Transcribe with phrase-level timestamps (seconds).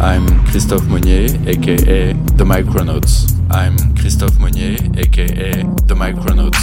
[0.00, 3.38] I'm Christophe Monnier, aka The Micronauts.
[3.50, 6.58] I'm Christophe Monnier, aka The Micronauts.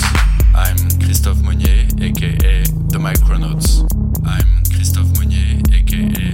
[0.56, 3.86] I'm Christophe Monnier, aka The Micronauts.
[4.26, 6.27] I'm Christophe Monnier, aka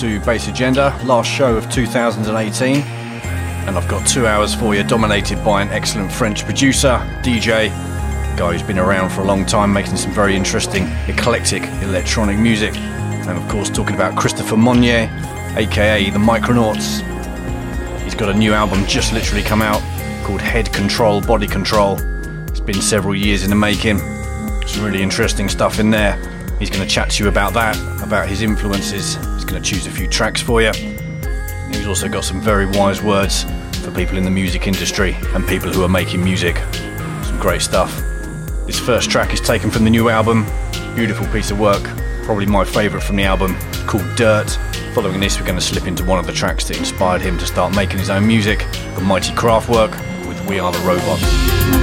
[0.00, 2.76] to Bass Agenda, last show of 2018.
[2.76, 7.68] And I've got two hours for you, dominated by an excellent French producer, DJ,
[8.34, 12.74] guy who's been around for a long time, making some very interesting, eclectic electronic music.
[12.76, 15.10] And of course, talking about Christopher Monier,
[15.56, 17.02] aka the Micronauts.
[18.02, 19.82] He's got a new album just literally come out
[20.24, 21.98] called Head Control, Body Control.
[22.48, 23.98] It's been several years in the making.
[24.66, 26.14] Some really interesting stuff in there.
[26.58, 29.18] He's going to chat to you about that, about his influences.
[29.50, 30.70] Going to choose a few tracks for you.
[31.72, 33.42] He's also got some very wise words
[33.82, 36.56] for people in the music industry and people who are making music.
[37.24, 38.00] Some great stuff.
[38.66, 40.46] This first track is taken from the new album.
[40.94, 41.82] Beautiful piece of work.
[42.22, 43.58] Probably my favourite from the album,
[43.88, 44.56] called Dirt.
[44.94, 47.44] Following this, we're going to slip into one of the tracks that inspired him to
[47.44, 48.60] start making his own music,
[48.94, 49.90] the Mighty Kraftwerk
[50.28, 51.79] with We Are the Robots.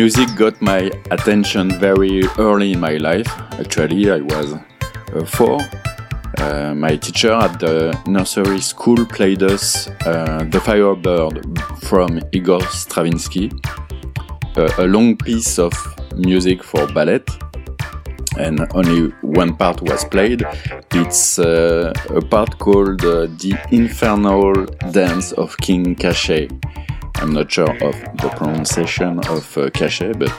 [0.00, 3.26] Music got my attention very early in my life.
[3.58, 5.58] Actually, I was uh, four.
[6.38, 13.50] Uh, my teacher at the nursery school played us uh, The Firebird from Igor Stravinsky,
[14.56, 15.72] a long piece of
[16.14, 17.24] music for ballet,
[18.38, 20.44] and only one part was played.
[20.92, 26.48] It's uh, a part called uh, The Infernal Dance of King Kashchei
[27.20, 30.32] I'm not sure of the pronunciation of uh, Kashchei, but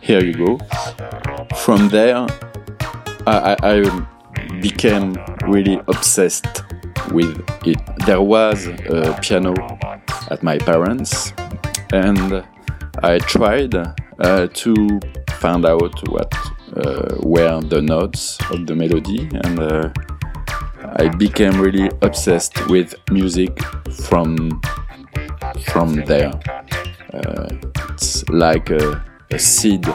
[0.00, 0.58] here you go.
[1.56, 2.26] From there,
[3.26, 6.62] I, I became really obsessed
[7.10, 7.78] with it.
[8.06, 9.54] There was a piano
[10.30, 11.32] at my parents,
[11.92, 12.44] and
[13.02, 15.00] I tried uh, to
[15.38, 16.34] find out what
[16.76, 19.90] uh, were the notes of the melody, and uh,
[20.98, 23.58] I became really obsessed with music
[23.90, 24.60] from
[25.68, 26.32] from there.
[27.12, 27.48] Uh,
[27.90, 29.86] it's like a, a seed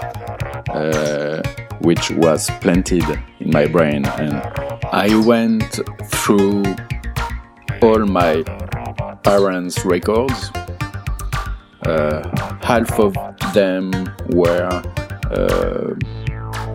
[0.69, 1.41] uh,
[1.81, 3.03] which was planted
[3.39, 4.33] in my brain, and
[4.91, 6.63] I went through
[7.81, 8.43] all my
[9.23, 10.51] parents' records.
[11.83, 12.21] Uh,
[12.61, 13.13] half of
[13.53, 13.91] them
[14.29, 14.81] were
[15.31, 15.95] uh,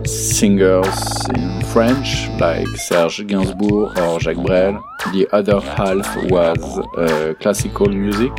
[0.05, 4.83] singers in French, like Serge Gainsbourg or Jacques Brel.
[5.13, 8.31] The other half was uh, classical music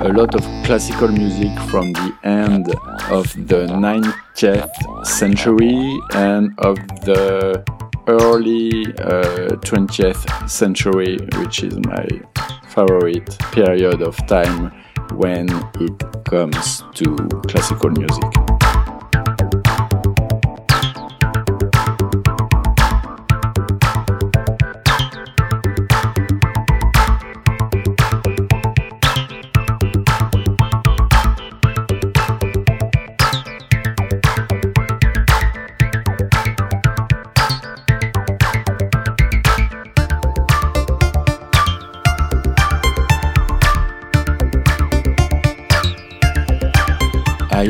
[0.00, 2.68] a lot of classical music from the end
[3.10, 7.64] of the 19th century and of the
[8.06, 12.06] early uh, 20th century, which is my
[12.68, 14.70] favorite period of time
[15.14, 15.48] when
[15.80, 17.16] it comes to
[17.48, 18.47] classical music.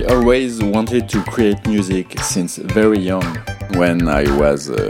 [0.09, 3.25] Always wanted to create music since very young.
[3.75, 4.88] When I was a,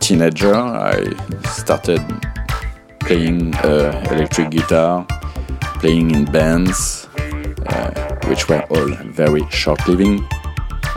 [0.00, 1.14] teenager, I
[1.48, 2.02] started
[3.00, 5.06] playing uh, electric guitar,
[5.80, 7.08] playing in bands,
[7.66, 10.26] uh, which were all very short living.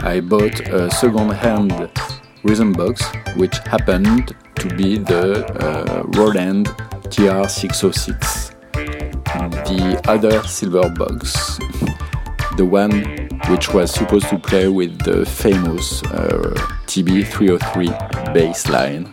[0.00, 1.90] I bought a second hand
[2.44, 3.02] rhythm box,
[3.36, 6.66] which happened to be the uh, Roland
[7.08, 8.54] TR606,
[9.68, 11.58] the other silver box
[12.58, 13.04] the one
[13.48, 16.52] which was supposed to play with the famous uh,
[16.86, 19.06] TB303 bass line,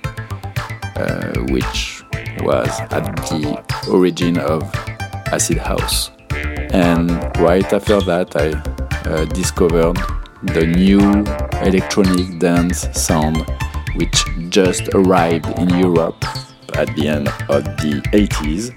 [0.96, 2.04] uh, which
[2.40, 4.64] was at the origin of
[5.32, 6.10] acid house.
[6.74, 8.50] And right after that, I
[9.08, 9.98] uh, discovered
[10.42, 11.00] the new
[11.62, 13.46] electronic dance sound,
[13.96, 16.18] which just arrived in Europe
[16.74, 18.74] at the end of the 80s.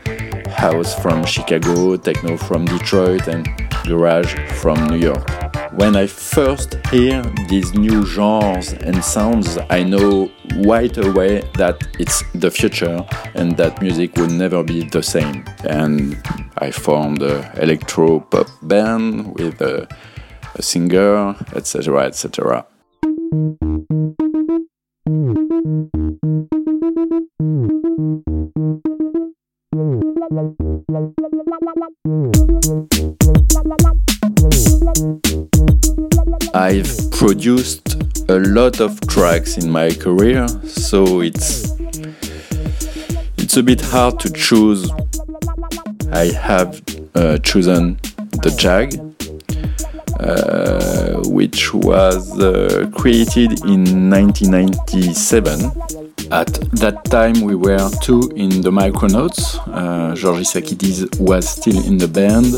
[0.48, 3.46] House from Chicago, techno from Detroit, and
[3.88, 5.26] Garage from New York.
[5.73, 10.30] When I first hear these new genres and sounds, I know
[10.66, 15.45] right away that it's the future and that music will never be the same.
[15.64, 16.21] And
[16.59, 19.88] I formed an electro pop band with a,
[20.54, 22.66] a singer, etc., etc.
[36.54, 37.96] I've produced
[38.28, 41.72] a lot of tracks in my career, so it's
[43.36, 44.90] it's a bit hard to choose.
[46.10, 46.82] I have
[47.14, 47.98] uh, chosen
[48.42, 48.94] the Jag,
[50.20, 56.07] uh, which was uh, created in 1997.
[56.30, 59.56] At that time, we were two in the Micronauts.
[59.66, 62.54] Uh, George Issakidis was still in the band.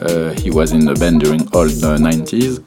[0.00, 2.64] Uh, he was in the band during all the 90s.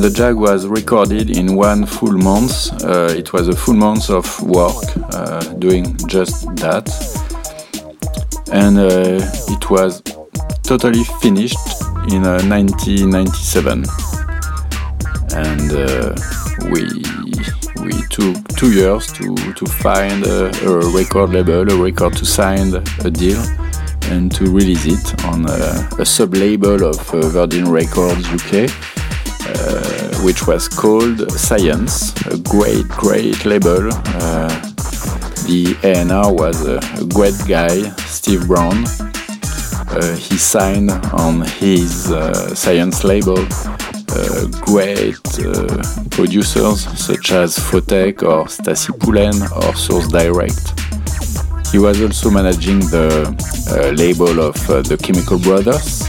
[0.00, 2.72] The Jag was recorded in one full month.
[2.82, 4.82] Uh, it was a full month of work
[5.14, 6.90] uh, doing just that.
[8.50, 9.20] And uh,
[9.54, 10.02] it was
[10.64, 11.58] totally finished
[12.10, 13.84] in 1997.
[13.84, 14.12] Uh,
[15.34, 16.14] and uh,
[16.72, 17.02] we
[17.82, 22.74] we took two years to, to find a, a, record label, a record to sign
[23.04, 23.42] a deal,
[24.04, 28.70] and to release it on a, a sub label of uh, Virgin Records UK.
[29.44, 33.90] Uh, which was called Science, a great, great label.
[33.90, 34.48] Uh,
[35.46, 36.78] the A&R was a,
[37.12, 38.84] great guy, Steve Brown.
[39.90, 42.04] Uh, he signed on his
[42.56, 43.44] Science label
[44.60, 45.22] great
[46.10, 50.80] producers such as Photek or Stacey Pullen or Source Direct.
[51.72, 53.34] He was also managing the
[53.70, 56.04] uh, label of uh, the Chemical Brothers.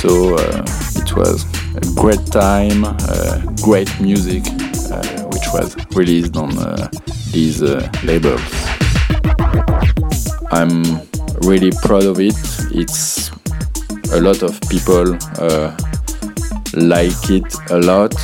[0.00, 0.64] So uh,
[0.96, 1.44] it was
[1.76, 4.42] a great time, uh, great music,
[4.90, 6.88] uh, which was released on uh,
[7.30, 7.62] these
[8.02, 8.42] labels.
[10.50, 10.82] I'm
[11.42, 12.34] really proud of it.
[12.72, 13.30] It's
[14.12, 15.16] a lot of people
[16.76, 18.14] like it a lot.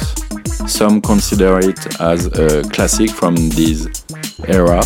[0.69, 4.05] Some consider it as a classic from this
[4.49, 4.83] era.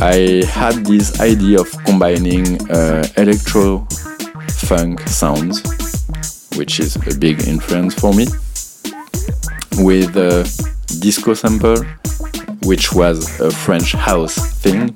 [0.00, 3.86] I had this idea of combining uh, electro
[4.68, 5.62] funk sounds
[6.58, 8.26] which is a big influence for me,
[9.84, 10.42] with a
[10.98, 11.76] disco sample,
[12.64, 14.90] which was a French house thing.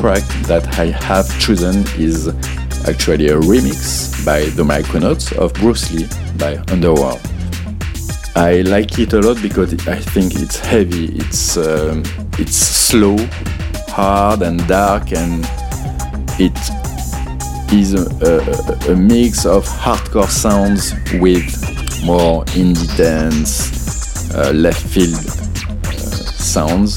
[0.00, 2.28] Track that I have chosen is
[2.88, 6.08] actually a remix by the Micronauts of Bruce Lee
[6.38, 7.20] by Underworld.
[8.34, 12.02] I like it a lot because I think it's heavy, it's um,
[12.38, 13.18] it's slow,
[13.88, 15.44] hard and dark, and
[16.40, 16.56] it
[17.70, 18.06] is a,
[18.88, 21.44] a, a mix of hardcore sounds with
[22.06, 25.14] more indie dance, uh, left field
[25.84, 26.96] uh, sounds.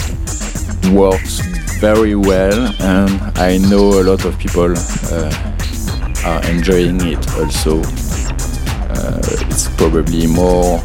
[0.91, 1.32] Works
[1.83, 4.73] very well, and I know a lot of people
[5.11, 7.81] uh, are enjoying it also.
[7.81, 9.19] Uh,
[9.49, 10.79] it's probably more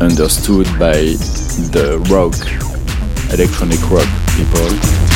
[0.00, 1.18] understood by
[1.74, 2.38] the rock,
[3.34, 4.06] electronic rock
[4.36, 5.15] people.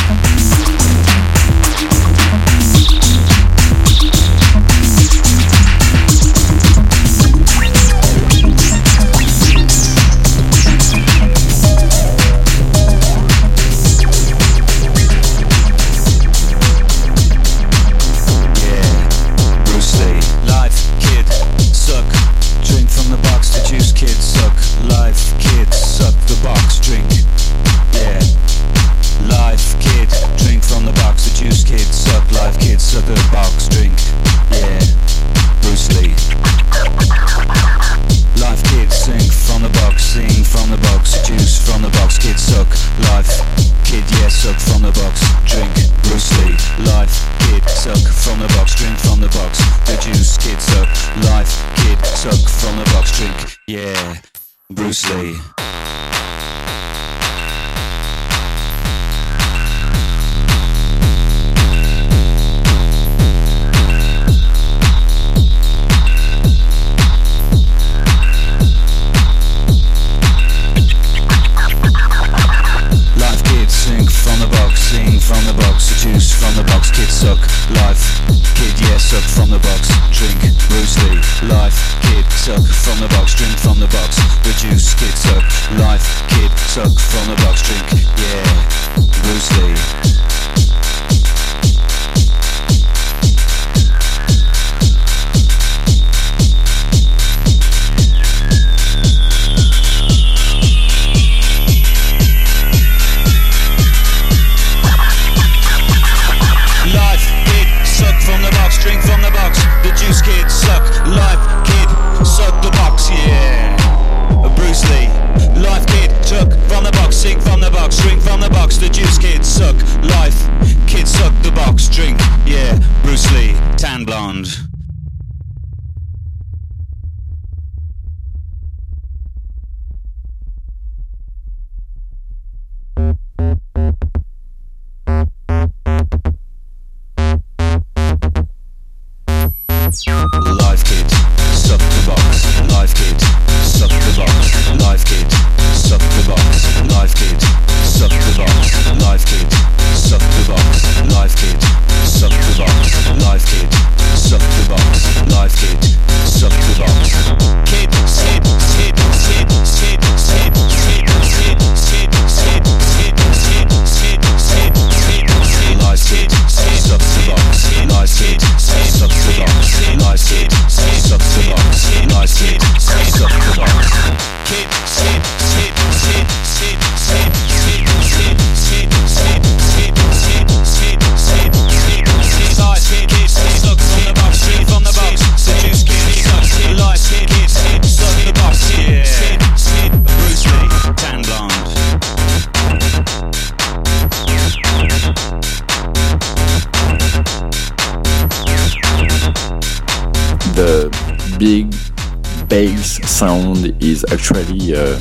[204.11, 204.99] Actually uh,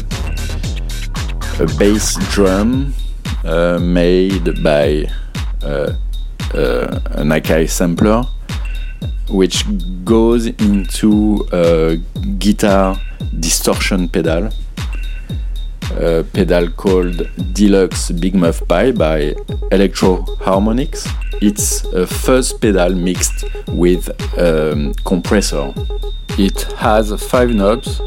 [1.60, 2.92] a bass drum
[3.44, 5.06] uh, made by
[5.62, 5.92] uh,
[6.54, 8.24] uh, an Akai sampler,
[9.28, 9.64] which
[10.04, 11.96] goes into a
[12.38, 13.00] guitar
[13.38, 14.50] distortion pedal,
[15.92, 19.34] a pedal called Deluxe Big Muff Pi by
[19.70, 21.06] Electro Harmonix.
[21.40, 25.72] It's a fuzz pedal mixed with a um, compressor.
[26.38, 28.00] It has five knobs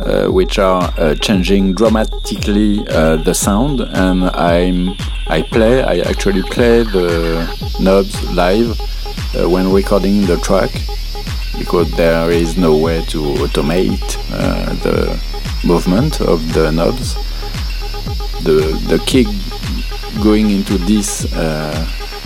[0.00, 3.80] uh, which are uh, changing dramatically uh, the sound.
[3.80, 7.44] And I'm I play I actually play the
[7.80, 8.80] knobs live
[9.34, 10.70] uh, when recording the track
[11.58, 15.20] because there is no way to automate uh, the
[15.66, 17.14] movement of the knobs.
[18.44, 19.26] The the kick
[20.22, 21.24] going into this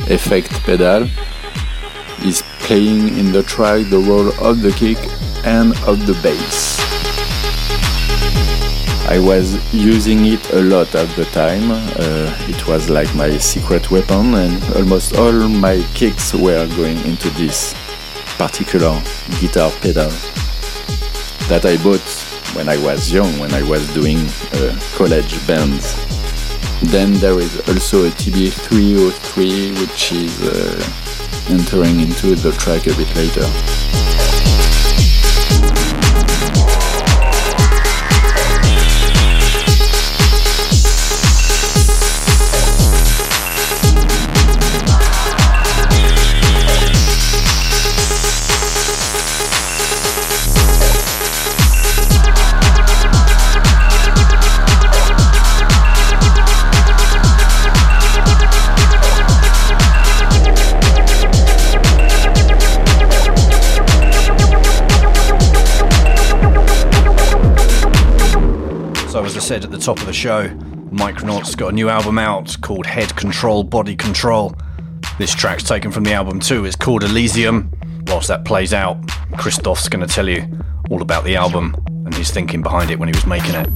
[0.09, 1.09] effect pedal
[2.23, 4.99] is playing in the track the role of the kick
[5.45, 6.92] and of the bass
[9.13, 11.71] I was using it a lot at the time.
[11.71, 17.29] Uh, it was like my secret weapon, and almost all my kicks were going into
[17.37, 17.75] this
[18.39, 18.99] particular
[19.39, 20.09] guitar pedal
[21.51, 22.01] that I bought
[22.57, 24.17] when I was young, when I was doing
[24.55, 25.95] uh, college bands.
[26.81, 33.15] Then there is also a TB303, which is uh, entering into the track a bit
[33.15, 33.47] later.
[69.53, 70.49] Said at the top of the show,
[70.89, 74.57] Micronauts got a new album out called Head Control Body Control.
[75.19, 76.65] This track's taken from the album too.
[76.65, 77.71] It's called Elysium.
[78.07, 78.97] Whilst that plays out,
[79.37, 80.47] Christophe's going to tell you
[80.89, 83.69] all about the album and his thinking behind it when he was making it.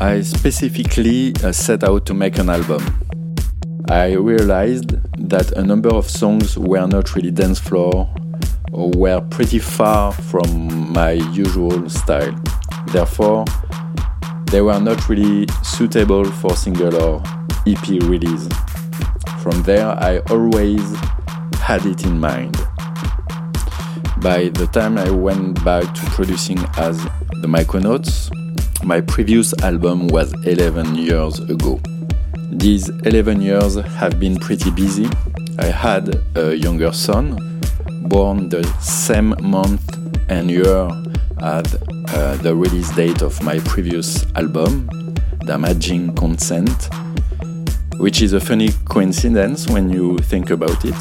[0.00, 2.82] I specifically uh, set out to make an album.
[3.88, 4.96] I realized
[5.30, 8.12] that a number of songs were not really dance floor
[8.72, 12.34] were pretty far from my usual style.
[12.88, 13.44] Therefore,
[14.46, 17.22] they were not really suitable for single or
[17.66, 18.48] EP release.
[19.42, 20.96] From there, I always
[21.60, 22.56] had it in mind.
[24.20, 27.02] By the time I went back to producing as
[27.42, 28.30] the Micronauts,
[28.84, 31.80] my previous album was 11 years ago.
[32.50, 35.08] These 11 years have been pretty busy.
[35.58, 37.55] I had a younger son
[38.08, 39.96] born the same month
[40.28, 40.88] and year
[41.38, 41.74] as
[42.08, 44.88] uh, the release date of my previous album,
[45.44, 46.88] Damaging Consent,
[47.98, 50.94] which is a funny coincidence when you think about it.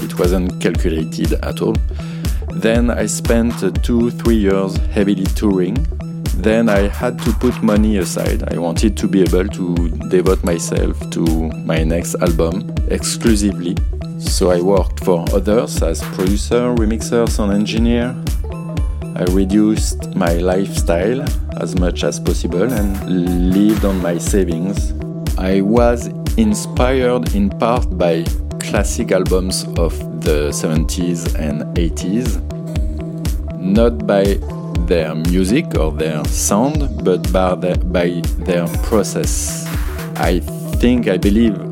[0.00, 1.76] It wasn't calculated at all.
[2.54, 5.86] Then I spent two, three years heavily touring.
[6.36, 8.52] Then I had to put money aside.
[8.52, 11.24] I wanted to be able to devote myself to
[11.64, 13.76] my next album exclusively
[14.24, 18.14] so I worked for others as producer, remixer, sound engineer.
[19.16, 21.22] I reduced my lifestyle
[21.60, 24.92] as much as possible and lived on my savings.
[25.38, 26.06] I was
[26.36, 28.24] inspired in part by
[28.58, 32.40] classic albums of the 70s and 80s,
[33.58, 34.38] not by
[34.86, 39.66] their music or their sound, but by their, by their process.
[40.16, 40.40] I
[40.80, 41.71] think, I believe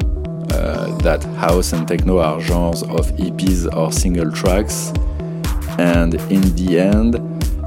[1.03, 4.93] that house and techno are genres of EPs or single tracks,
[5.79, 7.17] and in the end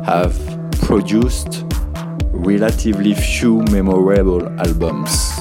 [0.06, 0.38] have
[0.82, 1.66] produced
[2.32, 5.32] relatively few memorable albums.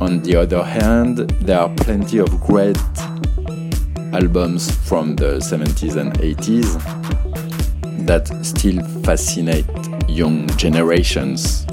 [0.00, 2.78] On the other hand, there are plenty of great
[4.12, 6.76] albums from the 70s and 80s
[8.06, 9.66] that still fascinate
[10.08, 11.66] young generations.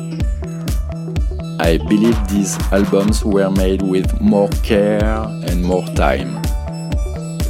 [1.63, 6.41] I believe these albums were made with more care and more time.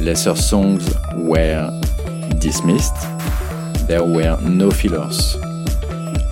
[0.00, 1.68] Lesser songs were
[2.38, 2.94] dismissed,
[3.88, 5.34] there were no fillers.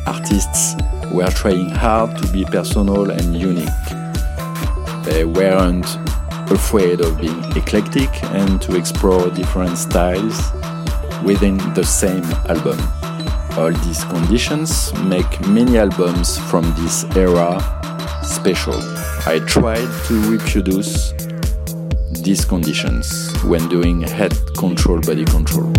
[0.06, 0.76] Artists
[1.10, 3.68] were trying hard to be personal and unique.
[5.02, 5.96] They weren't
[6.52, 10.40] afraid of being eclectic and to explore different styles
[11.24, 12.78] within the same album.
[13.58, 17.60] All these conditions make many albums from this era
[18.22, 18.80] special.
[19.26, 21.12] I tried to reproduce
[22.22, 25.70] these conditions when doing head control body control.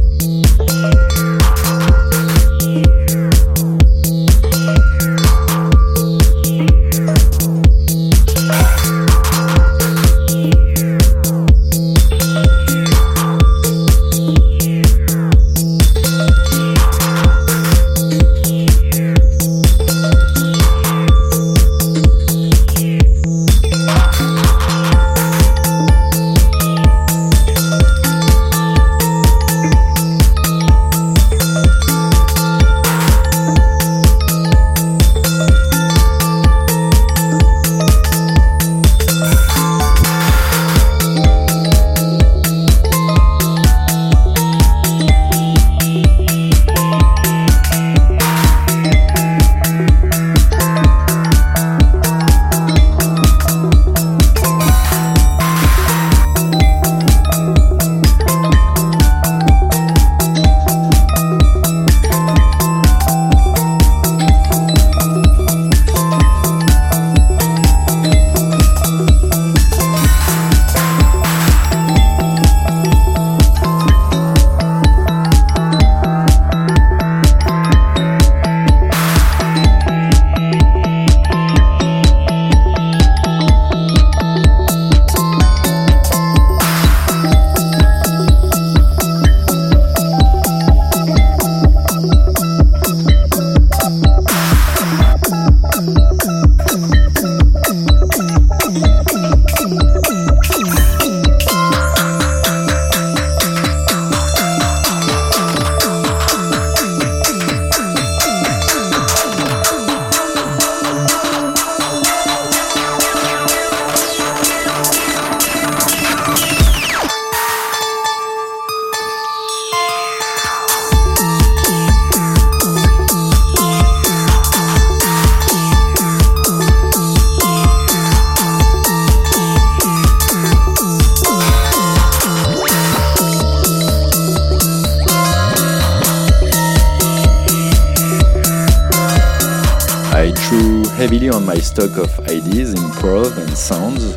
[141.03, 144.15] Heavily on my stock of ideas, improv, and sounds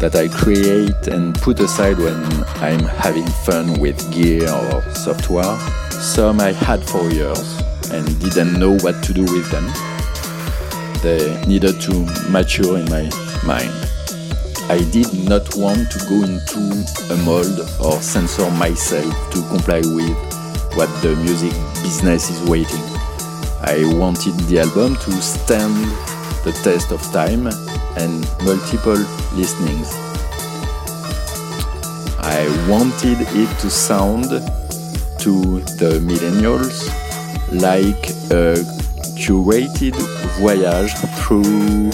[0.00, 2.16] that I create and put aside when
[2.56, 5.56] I'm having fun with gear or software.
[5.90, 7.56] Some I had for years
[7.92, 9.70] and didn't know what to do with them.
[11.04, 11.92] They needed to
[12.28, 13.08] mature in my
[13.46, 13.70] mind.
[14.68, 20.18] I did not want to go into a mold or censor myself to comply with
[20.74, 21.52] what the music
[21.84, 22.91] business is waiting.
[23.64, 25.76] I wanted the album to stand
[26.44, 27.46] the test of time
[27.96, 28.98] and multiple
[29.34, 29.88] listenings.
[32.18, 36.88] I wanted it to sound to the millennials
[37.52, 38.58] like a
[39.16, 39.94] curated
[40.40, 41.90] voyage through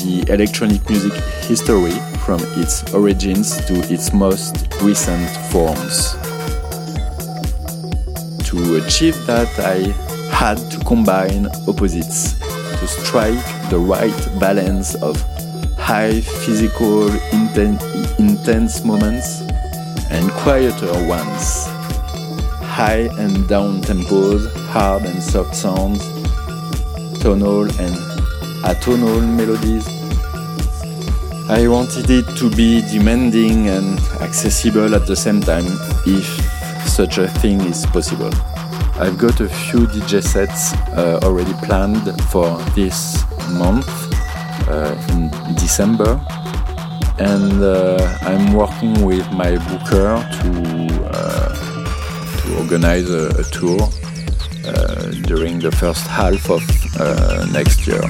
[0.00, 1.12] the electronic music
[1.46, 1.92] history
[2.24, 6.14] from its origins to its most recent forms.
[8.48, 10.11] To achieve that, I
[10.42, 12.32] had to combine opposites
[12.80, 15.14] to strike the right balance of
[15.78, 17.78] high physical inten
[18.18, 19.40] intense moments
[20.10, 21.66] and quieter ones.
[22.76, 26.02] High and down tempos, hard and soft sounds,
[27.22, 27.94] tonal and
[28.64, 29.86] atonal melodies.
[31.48, 35.66] I wanted it to be demanding and accessible at the same time,
[36.04, 36.26] if
[36.88, 38.32] such a thing is possible.
[39.02, 43.88] I've got a few DJ sets uh, already planned for this month
[44.68, 46.24] uh, in December,
[47.18, 50.50] and uh, I'm working with my booker to
[51.10, 53.80] uh, to organize a, a tour
[54.64, 56.62] uh, during the first half of
[57.00, 58.02] uh, next year.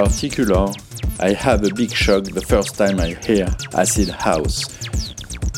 [0.00, 0.72] Particular,
[1.20, 4.64] I have a big shock the first time I hear acid house.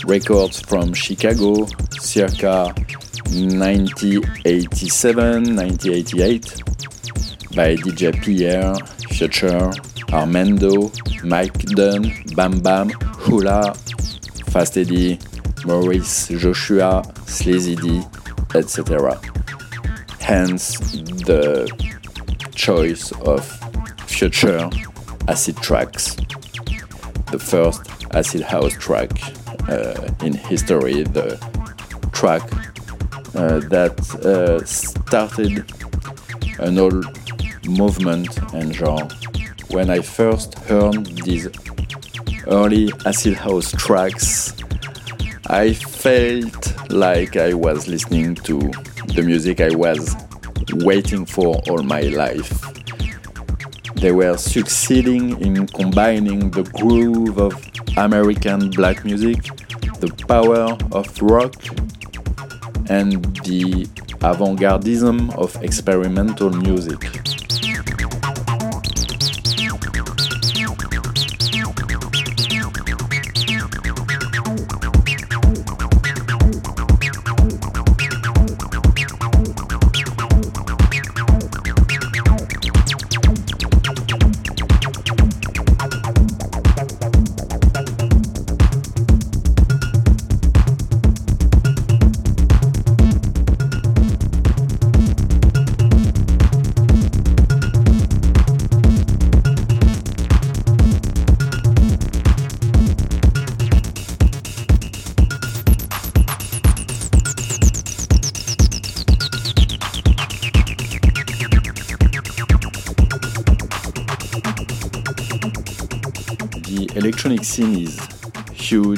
[0.05, 1.69] Records from Chicago,
[2.01, 2.75] circa
[3.31, 6.63] 1987 1988,
[7.55, 8.75] by DJ Pierre,
[9.15, 9.71] Phuture,
[10.13, 10.91] Armando,
[11.23, 12.91] Mike Dunn, Bam Bam,
[13.23, 13.77] Hula,
[14.49, 15.21] Fast Eddie,
[15.65, 18.03] Maurice Joshua, Sleazy D,
[18.57, 19.21] etc.
[20.19, 20.81] Hence
[21.27, 21.71] the
[22.57, 23.62] choice of
[24.23, 24.71] Phuture
[25.27, 26.15] acid tracks.
[27.33, 29.11] The first acid house track
[29.69, 31.39] uh, in history, the
[32.13, 32.43] track
[33.35, 35.65] uh, that uh, started
[36.61, 37.05] an old
[37.67, 39.09] movement and genre.
[39.71, 41.49] When I first heard these
[42.47, 44.55] early acid house tracks,
[45.49, 48.71] I felt like I was listening to
[49.17, 50.15] the music I was
[50.75, 52.72] waiting for all my life.
[54.03, 57.55] They were succeeding in combining the groove of
[57.97, 59.41] American black music,
[60.01, 61.55] the power of rock,
[62.91, 63.87] and the
[64.21, 67.22] avant gardism of experimental music.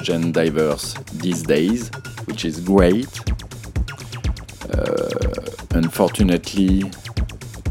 [0.09, 1.90] And diverse these days,
[2.26, 3.09] which is great.
[4.72, 5.09] Uh,
[5.70, 6.84] unfortunately,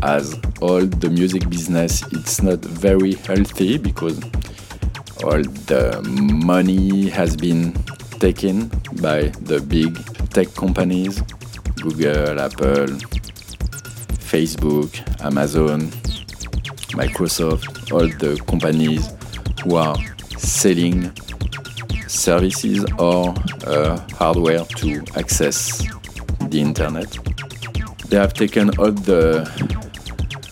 [0.01, 4.19] as all the music business, it's not very healthy because
[5.23, 6.01] all the
[6.45, 7.73] money has been
[8.19, 8.67] taken
[9.01, 9.95] by the big
[10.29, 11.21] tech companies
[11.81, 12.87] Google, Apple,
[14.31, 15.91] Facebook, Amazon,
[16.95, 19.11] Microsoft, all the companies
[19.63, 19.97] who are
[20.37, 21.11] selling
[22.13, 23.33] services or
[23.65, 25.79] uh, hardware to access
[26.49, 27.09] the internet.
[28.09, 29.49] They have taken all the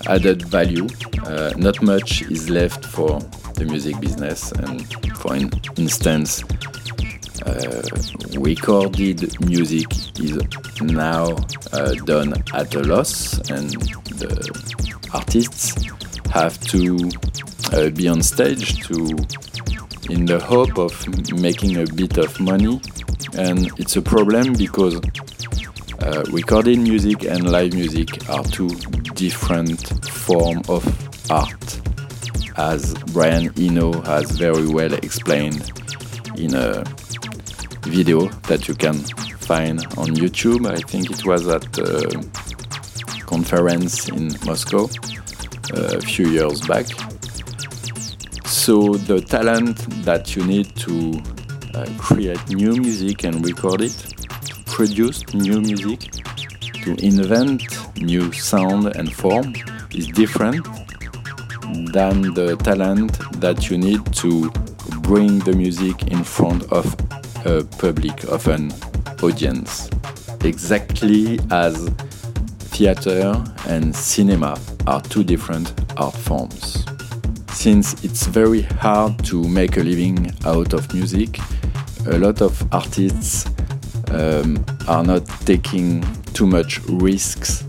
[0.07, 0.87] added value.
[1.25, 3.19] Uh, not much is left for
[3.55, 6.43] the music business, and for in instance,
[7.45, 7.83] uh,
[8.39, 9.85] recorded music
[10.19, 10.39] is
[10.81, 11.35] now
[11.73, 13.69] uh, done at a loss, and
[14.17, 14.33] the
[15.13, 15.75] artists
[16.31, 17.09] have to
[17.73, 19.15] uh, be on stage to
[20.09, 20.91] in the hope of
[21.39, 22.81] making a bit of money
[23.37, 24.99] and it's a problem because
[26.01, 26.23] uh,
[26.77, 28.69] music and live music are two
[29.13, 31.79] different forms of art
[32.57, 35.71] as Brian Eno has very well explained
[36.37, 36.83] in a
[37.83, 38.95] video that you can
[39.39, 40.69] find on YouTube.
[40.69, 44.89] I think it was at a conference in Moscow
[45.75, 46.85] uh, a few years back.
[48.61, 51.19] So the talent that you need to
[51.73, 56.11] uh, create new music and record it, to produce new music,
[56.83, 57.63] to invent
[57.99, 59.55] new sound and form
[59.95, 60.63] is different
[61.91, 64.51] than the talent that you need to
[65.01, 66.85] bring the music in front of
[67.47, 68.71] a public, of an
[69.23, 69.89] audience.
[70.43, 71.89] Exactly as
[72.59, 76.85] theater and cinema are two different art forms
[77.61, 81.37] since it's very hard to make a living out of music,
[82.07, 83.45] a lot of artists
[84.09, 86.01] um, are not taking
[86.33, 87.63] too much risks.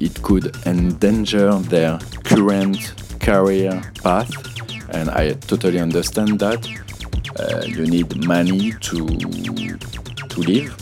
[0.00, 4.32] It could endanger their current career path,
[4.94, 6.66] and I totally understand that.
[7.38, 9.06] Uh, you need money to
[10.30, 10.74] to live.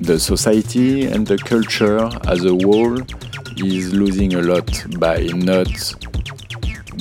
[0.00, 2.98] The society and the culture as a whole
[3.58, 4.68] is losing a lot
[4.98, 5.70] by not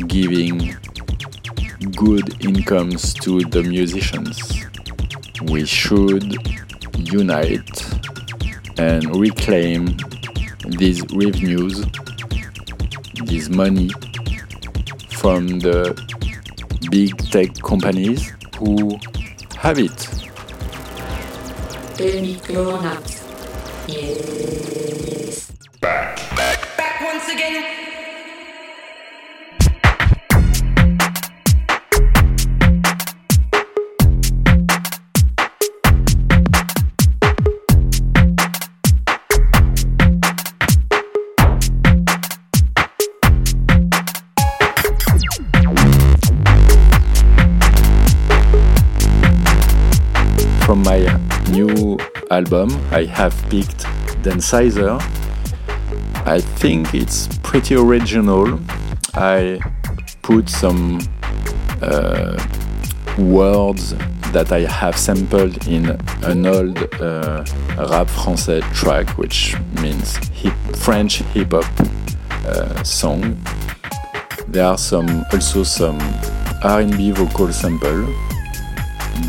[0.08, 0.76] giving
[1.96, 4.66] good incomes to the musicians.
[5.44, 6.36] We should
[6.98, 7.84] unite
[8.78, 9.98] and reclaim
[10.66, 11.86] these revenues,
[13.26, 13.90] this money
[15.18, 15.94] from the
[16.90, 18.98] big tech companies who
[19.58, 20.08] have it.
[23.88, 25.52] Yes.
[25.80, 26.18] Back.
[26.36, 26.78] Back.
[26.78, 27.73] Back once again.
[52.34, 53.84] Album, I have picked
[54.24, 55.00] Dancizer.
[56.26, 58.60] I think it's pretty original.
[59.14, 59.60] I
[60.24, 61.00] put some
[61.82, 62.36] uh,
[63.20, 63.94] words
[64.32, 65.92] that I have sampled in
[66.24, 67.46] an old uh,
[67.78, 71.66] rap français track, which means hip, French hip hop
[72.46, 73.38] uh, song.
[74.48, 76.00] There are some also some
[76.64, 78.08] R&B vocal sample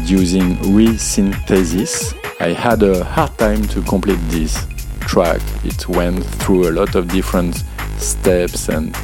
[0.06, 4.66] using resynthesis I had a hard time to complete this
[5.00, 5.40] track.
[5.64, 7.62] It went through a lot of different
[7.98, 8.94] steps and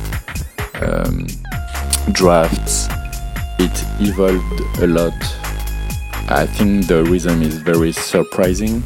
[0.81, 1.27] um,
[2.13, 2.89] drafts.
[3.59, 5.15] It evolved a lot.
[6.29, 8.83] I think the rhythm is very surprising.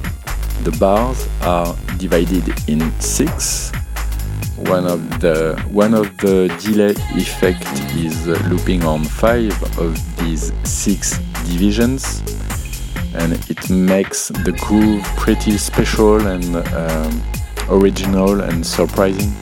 [0.64, 3.70] the bars are divided in six.
[4.56, 7.66] One of the one of the delay effect
[7.96, 11.18] is looping on five of these six
[11.48, 12.22] divisions,
[13.14, 17.22] and it makes the groove pretty special and um,
[17.68, 19.32] original and surprising.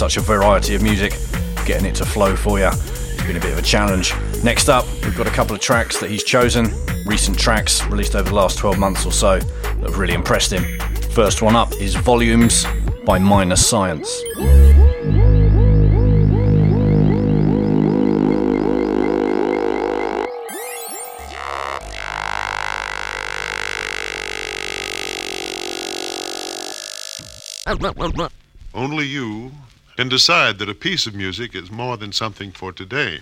[0.00, 1.12] Such a variety of music,
[1.66, 2.68] getting it to flow for you.
[2.68, 4.14] It's been a bit of a challenge.
[4.42, 6.72] Next up, we've got a couple of tracks that he's chosen,
[7.04, 10.64] recent tracks released over the last 12 months or so that have really impressed him.
[11.10, 12.64] First one up is Volumes
[13.04, 14.22] by Minor Science.
[28.72, 29.29] Only you
[30.00, 33.18] can decide that a piece of music is more than something for today.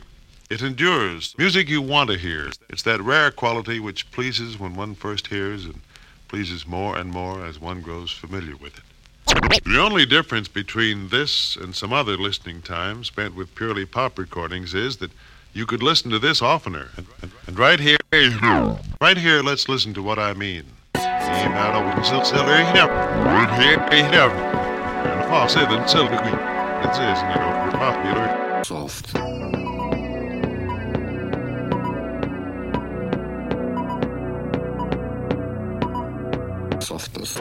[0.48, 1.34] It endures.
[1.36, 2.52] Music you want to hear.
[2.70, 5.80] It's that rare quality which pleases when one first hears and
[6.28, 9.64] pleases more and more as one grows familiar with it.
[9.64, 14.72] The only difference between this and some other listening time spent with purely pop recordings
[14.72, 15.10] is that
[15.52, 16.90] you could listen to this oftener.
[16.96, 17.98] And, and, and right here,
[19.00, 20.62] right here, let's listen to what I mean.
[22.24, 22.86] silver here.
[23.58, 24.78] Here, here.
[24.98, 26.37] And the pass seven
[26.88, 28.64] know, your.
[28.64, 29.08] Soft.
[36.82, 37.38] Softness.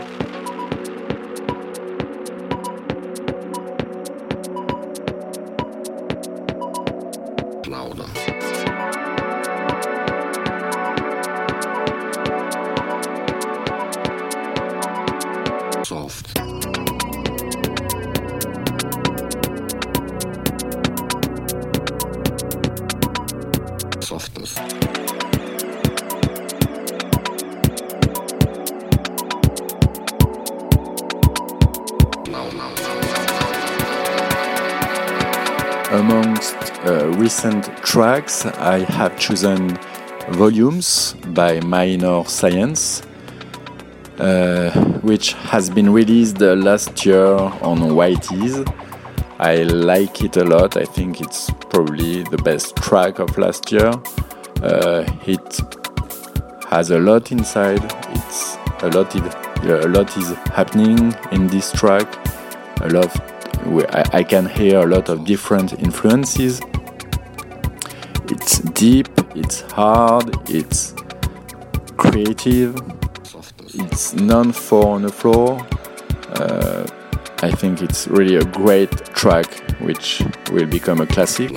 [7.67, 8.07] Louder.
[15.83, 17.06] Soft.
[37.27, 39.77] Recent tracks, I have chosen
[40.29, 43.01] Volumes by Minor Science,
[44.17, 44.71] uh,
[45.01, 48.65] which has been released last year on Whities.
[49.39, 50.77] I like it a lot.
[50.77, 53.91] I think it's probably the best track of last year.
[54.63, 55.59] Uh, it
[56.69, 57.83] has a lot inside.
[58.11, 59.13] It's a lot.
[59.65, 62.07] A lot is happening in this track.
[62.83, 63.11] A lot.
[64.13, 66.61] I can hear a lot of different influences.
[68.29, 69.07] It's deep.
[69.35, 70.35] It's hard.
[70.49, 70.93] It's
[71.97, 72.75] creative.
[73.73, 75.65] It's non four on the floor.
[76.35, 76.85] Uh,
[77.41, 79.47] I think it's really a great track,
[79.79, 80.21] which
[80.51, 81.51] will become a classic.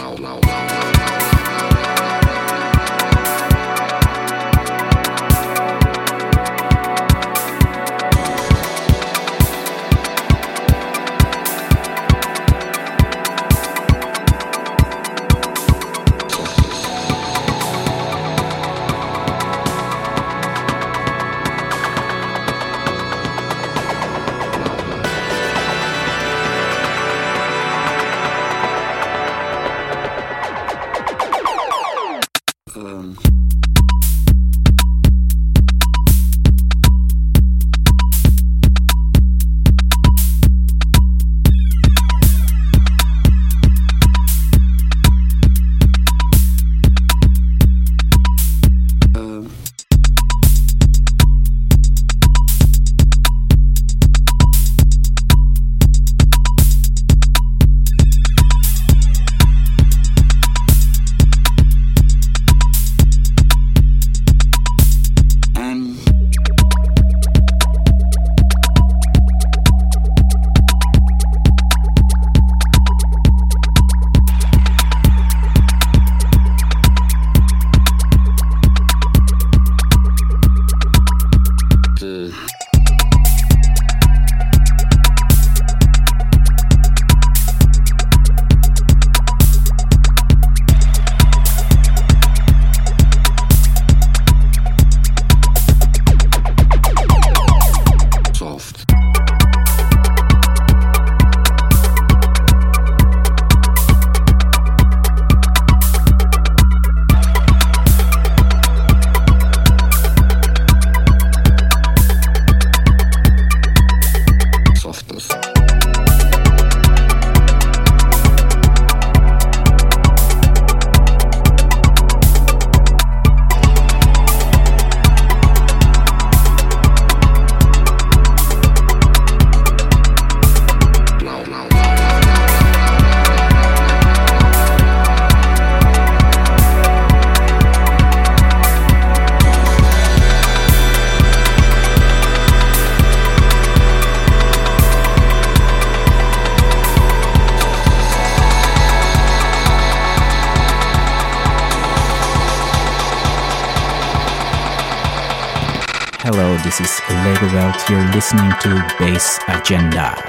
[157.55, 160.20] Is You're listening to Bass Agenda.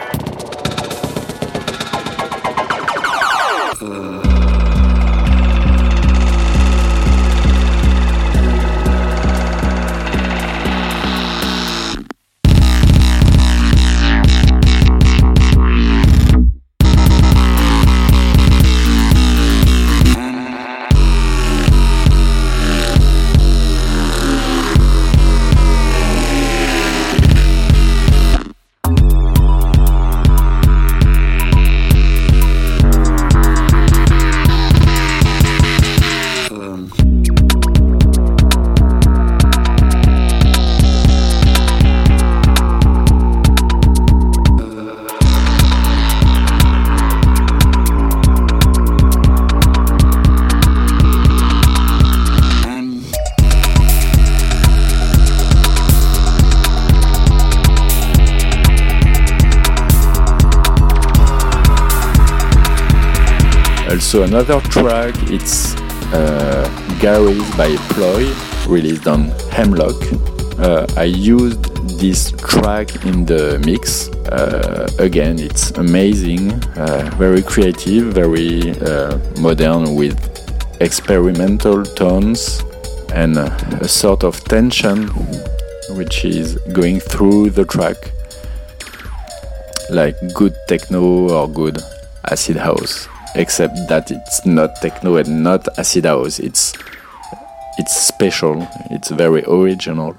[64.11, 65.73] Also another track, it's
[66.11, 66.67] uh,
[66.99, 68.27] Garys by Ploy,
[68.67, 69.95] released on Hemlock.
[70.59, 71.63] Uh, I used
[71.97, 74.09] this track in the mix.
[74.27, 80.19] Uh, again, it's amazing, uh, very creative, very uh, modern with
[80.81, 82.61] experimental tones
[83.13, 85.07] and a sort of tension
[85.95, 87.95] which is going through the track
[89.89, 91.77] like good techno or good
[92.29, 96.73] acid house except that it's not techno and not acid house it's
[97.77, 100.17] it's special it's very original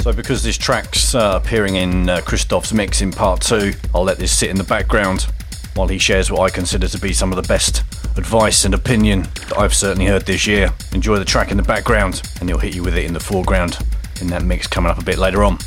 [0.00, 4.16] So, because this track's uh, appearing in uh, Christophe's mix in part two, I'll let
[4.16, 5.26] this sit in the background
[5.74, 7.84] while he shares what I consider to be some of the best
[8.16, 10.72] advice and opinion that I've certainly heard this year.
[10.92, 13.78] Enjoy the track in the background, and he'll hit you with it in the foreground
[14.22, 15.58] in that mix coming up a bit later on.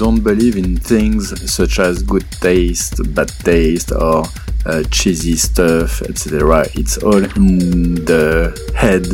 [0.00, 4.24] Don't believe in things such as good taste, bad taste, or
[4.64, 6.64] uh, cheesy stuff, etc.
[6.72, 9.04] It's all in the head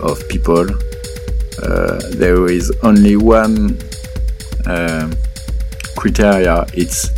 [0.00, 0.64] of people.
[1.62, 3.78] Uh, there is only one
[4.64, 5.12] uh,
[5.94, 6.64] criteria.
[6.72, 7.10] It's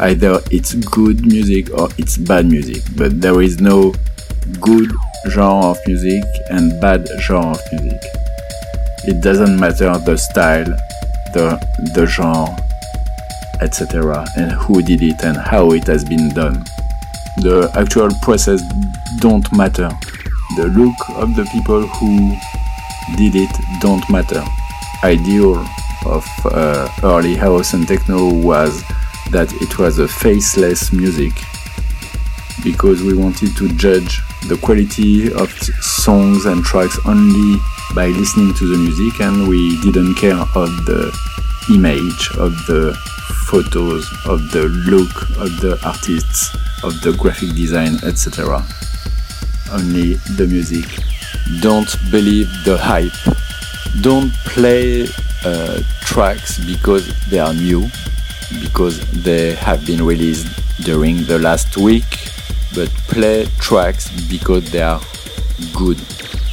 [0.00, 2.82] either it's good music or it's bad music.
[2.96, 3.94] But there is no
[4.60, 4.90] good
[5.30, 8.02] genre of music and bad genre of music.
[9.06, 10.76] It doesn't matter the style
[11.32, 11.58] the
[11.94, 12.56] the genre
[13.60, 16.64] etc and who did it and how it has been done
[17.38, 18.62] the actual process
[19.20, 19.90] don't matter
[20.56, 22.36] the look of the people who
[23.16, 24.42] did it don't matter.
[25.04, 25.64] Ideal
[26.06, 28.82] of uh, early house and techno was
[29.30, 31.32] that it was a faceless music
[32.64, 35.50] because we wanted to judge the quality of
[35.80, 37.60] songs and tracks only
[37.94, 41.12] by listening to the music and we didn't care of the
[41.74, 42.96] image of the
[43.46, 48.64] photos of the look of the artists of the graphic design etc
[49.72, 50.84] only the music
[51.60, 53.12] don't believe the hype.
[54.02, 55.08] Don't play
[55.44, 57.88] uh, tracks because they are new,
[58.60, 60.46] because they have been released
[60.84, 62.04] during the last week,
[62.74, 65.00] but play tracks because they are
[65.74, 65.98] good.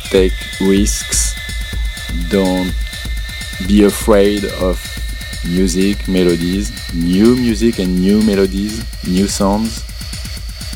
[0.09, 1.35] Take risks.
[2.29, 2.73] Don't
[3.67, 4.79] be afraid of
[5.45, 9.83] music, melodies, new music and new melodies, new sounds.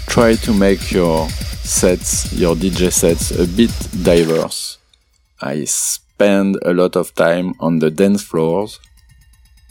[0.07, 3.71] Try to make your sets, your DJ sets, a bit
[4.03, 4.77] diverse.
[5.41, 8.80] I spend a lot of time on the dance floors,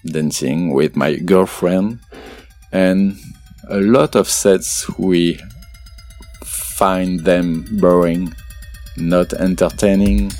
[0.04, 1.98] dancing with my girlfriend,
[2.72, 3.16] and
[3.68, 5.38] a lot of sets we
[6.44, 8.34] find them boring,
[9.00, 10.32] not entertaining.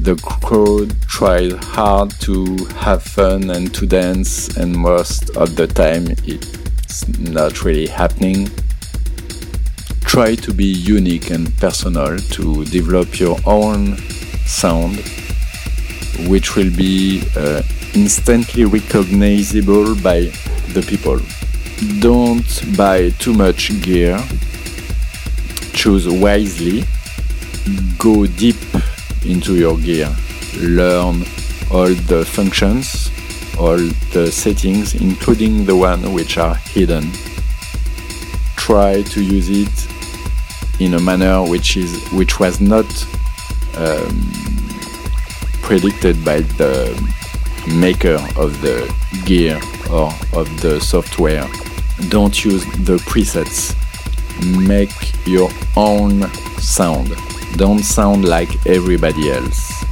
[0.00, 6.08] The crowd tried hard to have fun and to dance, and most of the time
[6.24, 8.48] it's not really happening.
[10.00, 13.96] Try to be unique and personal to develop your own
[14.46, 14.98] sound
[16.28, 17.62] which will be uh,
[17.94, 20.32] instantly recognizable by
[20.74, 21.20] the people.
[22.00, 24.22] Don't buy too much gear.
[25.72, 26.84] Choose wisely
[27.98, 28.56] go deep
[29.24, 30.08] into your gear
[30.58, 31.22] learn
[31.70, 33.10] all the functions
[33.58, 33.76] all
[34.12, 37.10] the settings including the one which are hidden
[38.56, 42.86] try to use it in a manner which is which was not
[43.76, 44.32] um,
[45.62, 46.90] predicted by the
[47.66, 48.92] maker of the
[49.24, 51.46] gear or of the software.
[52.08, 53.74] Don't use the presets.
[54.66, 54.90] Make
[55.26, 57.12] your own sound.
[57.56, 59.84] Don't sound like everybody else.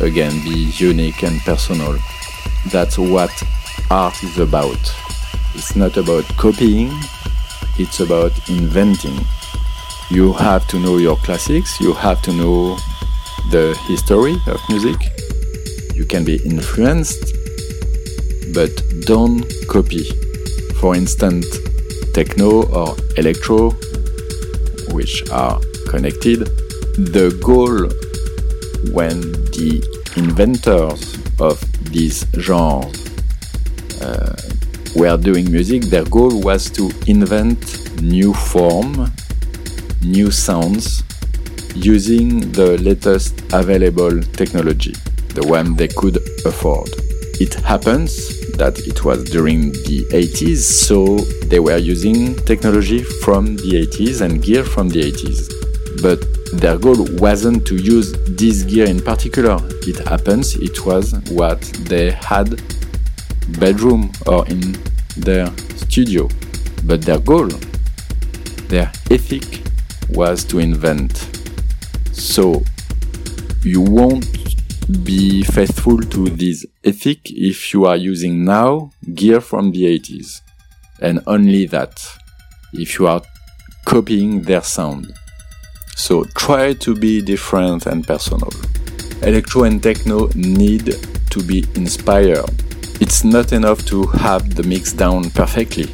[0.00, 1.96] Again, be unique and personal.
[2.66, 3.30] That's what
[3.90, 4.80] art is about.
[5.54, 6.90] It's not about copying,
[7.78, 9.18] it's about inventing
[10.10, 12.76] you have to know your classics, you have to know
[13.50, 14.96] the history of music.
[15.94, 17.34] You can be influenced,
[18.54, 20.04] but don't copy.
[20.80, 21.58] For instance,
[22.12, 23.70] techno or electro,
[24.92, 26.46] which are connected.
[26.96, 27.88] The goal
[28.92, 29.20] when
[29.56, 29.82] the
[30.16, 31.60] inventors of
[31.92, 32.90] this genre
[34.02, 34.36] uh,
[34.94, 39.10] were doing music, their goal was to invent new form
[40.06, 41.02] new sounds
[41.74, 44.92] using the latest available technology,
[45.34, 46.16] the one they could
[46.46, 46.88] afford.
[47.38, 48.16] It happens
[48.52, 51.18] that it was during the 80s, so
[51.48, 55.65] they were using technology from the 80s and gear from the 80s.
[56.02, 56.20] But
[56.52, 59.58] their goal wasn't to use this gear in particular.
[59.82, 62.60] It happens, it was what they had
[63.58, 64.76] bedroom or in
[65.16, 66.28] their studio,
[66.84, 67.48] but their goal,
[68.68, 69.62] their ethic
[70.10, 71.30] was to invent.
[72.12, 72.62] So
[73.62, 74.26] you won't
[75.04, 80.42] be faithful to this ethic if you are using now gear from the 80s.
[81.00, 82.00] And only that
[82.72, 83.22] if you are
[83.84, 85.12] copying their sound.
[85.96, 88.50] So try to be different and personal.
[89.22, 90.94] Electro and techno need
[91.30, 92.44] to be inspired.
[93.00, 95.86] It's not enough to have the mix down perfectly.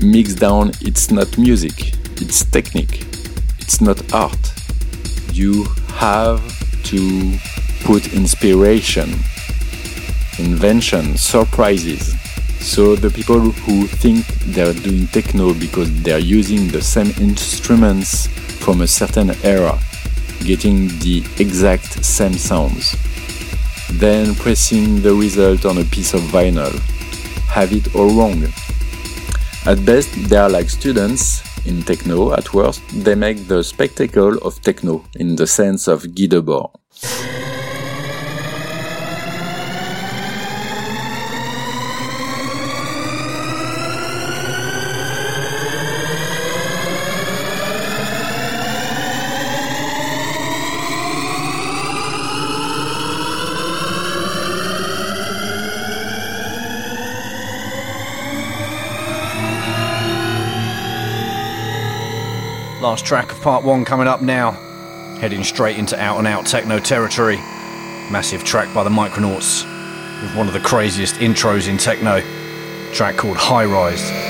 [0.00, 3.06] Mix down, it's not music, it's technique,
[3.60, 4.52] it's not art.
[5.32, 5.62] You
[5.94, 6.42] have
[6.86, 7.38] to
[7.84, 9.08] put inspiration,
[10.40, 12.12] invention, surprises.
[12.58, 18.28] So the people who think they're doing techno because they're using the same instruments
[18.64, 19.78] from a certain era,
[20.42, 22.96] getting the exact same sounds,
[23.90, 26.72] then pressing the result on a piece of vinyl,
[27.48, 28.42] have it all wrong.
[29.66, 34.58] At best, they are like students in techno, at worst, they make the spectacle of
[34.62, 36.70] techno in the sense of Guy Debord.
[62.94, 64.52] Last track of part one coming up now.
[65.18, 67.38] Heading straight into out and out techno territory.
[68.08, 69.64] Massive track by the Micronauts
[70.22, 72.20] with one of the craziest intros in techno.
[72.92, 74.23] Track called High Rise.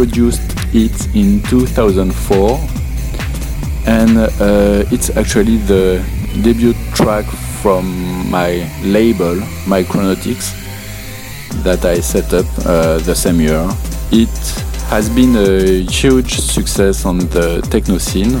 [0.00, 0.40] Produced
[0.72, 2.58] it in 2004
[3.86, 6.02] and uh, it's actually the
[6.42, 7.26] debut track
[7.60, 7.84] from
[8.30, 9.34] my label,
[9.66, 10.54] Micronautics,
[11.64, 13.68] that I set up uh, the same year.
[14.10, 14.30] It
[14.88, 18.40] has been a huge success on the techno scene.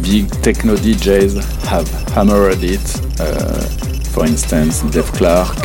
[0.00, 2.86] Big techno DJs have hammered it.
[3.18, 3.64] Uh,
[4.12, 5.58] for instance, Dave Clarke,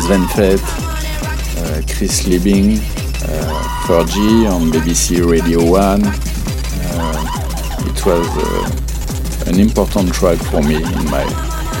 [0.00, 0.64] Sven Väth,
[1.58, 2.99] uh, Chris Liebing,
[3.90, 6.02] uh, Fergie on BBC Radio 1.
[6.04, 7.26] Uh,
[7.86, 11.24] it was uh, an important track for me in my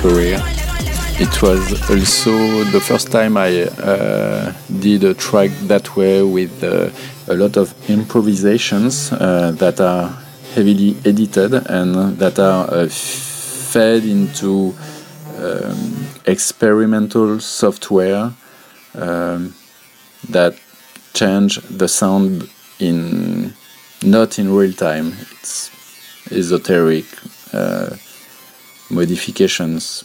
[0.02, 0.42] career.
[1.18, 6.90] It was also the first time I uh, did a track that way with uh,
[7.28, 10.08] a lot of improvisations uh, that are
[10.54, 14.74] heavily edited and that are uh, fed into
[15.38, 18.32] um, experimental software
[18.94, 19.54] um,
[20.28, 20.54] that
[21.12, 23.54] change the sound in
[24.02, 25.14] not in real time.
[25.32, 25.70] It's
[26.30, 27.06] esoteric
[27.54, 27.96] uh,
[28.90, 30.04] modifications.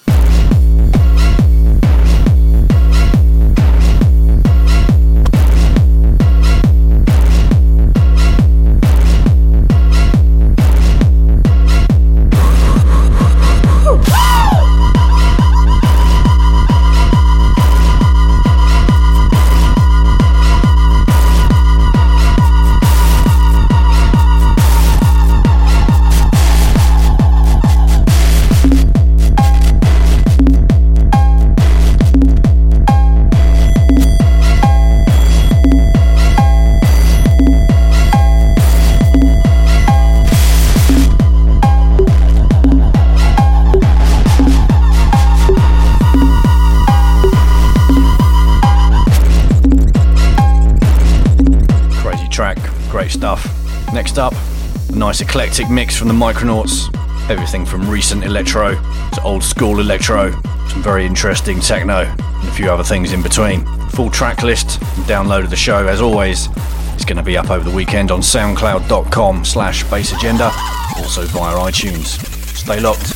[55.15, 56.93] Nice eclectic mix from the Micronauts.
[57.29, 58.75] Everything from recent electro
[59.13, 60.31] to old school electro,
[60.67, 63.65] some very interesting techno, and a few other things in between.
[63.91, 66.49] Full track list and download of the show, as always,
[66.97, 70.51] is going to be up over the weekend on soundcloud.com slash bassagenda,
[70.97, 72.19] also via iTunes.
[72.57, 73.14] Stay locked.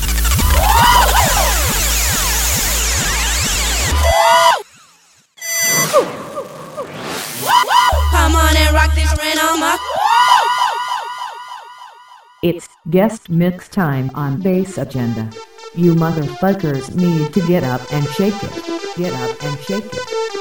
[12.90, 15.30] Guest mix time on Bass Agenda.
[15.74, 18.52] You motherfuckers need to get up and shake it.
[18.96, 19.92] Get up and shake it.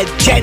[0.00, 0.39] Bass Agenda.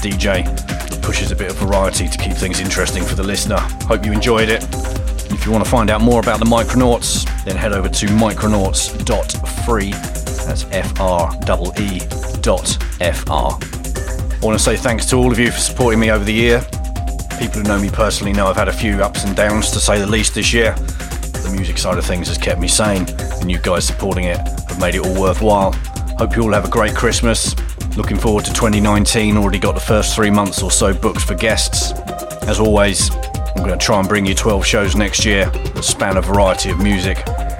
[0.00, 0.44] DJ
[1.02, 3.58] pushes a bit of variety to keep things interesting for the listener.
[3.84, 4.62] Hope you enjoyed it.
[5.32, 9.90] If you want to find out more about the Micronauts, then head over to micronauts.free.
[9.90, 11.32] That's F R
[11.78, 12.00] E E
[12.40, 13.58] dot F R.
[13.60, 16.60] I want to say thanks to all of you for supporting me over the year.
[17.38, 19.98] People who know me personally know I've had a few ups and downs to say
[20.00, 20.72] the least this year.
[20.72, 23.06] The music side of things has kept me sane,
[23.40, 25.72] and you guys supporting it have made it all worthwhile.
[26.18, 27.54] Hope you all have a great Christmas.
[27.96, 29.36] Looking forward to 2019.
[29.36, 31.92] Already got the first three months or so booked for guests.
[32.48, 33.10] As always,
[33.56, 36.70] I'm going to try and bring you 12 shows next year that span a variety
[36.70, 37.18] of music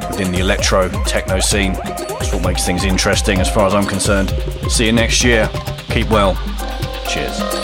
[0.09, 1.75] within the electro techno scene.
[1.75, 4.31] That's what makes things interesting as far as I'm concerned.
[4.71, 5.49] See you next year.
[5.89, 6.35] Keep well.
[7.09, 7.60] Cheers.